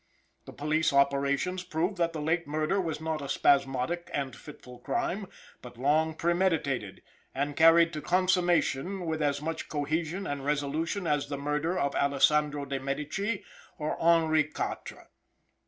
[0.45, 5.27] The police operations prove that the late murder as not a spasmodic and fitful crime,
[5.61, 7.03] but long premeditated,
[7.35, 12.65] and carried to consummation with as much cohesion and resolution as the murder of Allessandro
[12.65, 13.45] de Medici
[13.77, 15.09] or Henri Quatre.